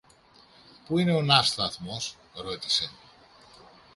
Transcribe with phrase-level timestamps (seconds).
[0.85, 2.91] Πού είναι ο ναύσταθμος; ρώτησε.